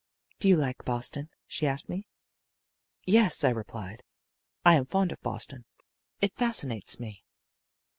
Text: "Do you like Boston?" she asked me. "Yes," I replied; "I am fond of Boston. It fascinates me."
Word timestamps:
"Do 0.39 0.47
you 0.47 0.57
like 0.57 0.83
Boston?" 0.83 1.29
she 1.45 1.67
asked 1.67 1.87
me. 1.87 2.07
"Yes," 3.05 3.43
I 3.43 3.51
replied; 3.51 4.01
"I 4.65 4.73
am 4.73 4.85
fond 4.85 5.11
of 5.11 5.21
Boston. 5.21 5.65
It 6.21 6.35
fascinates 6.35 6.99
me." 6.99 7.23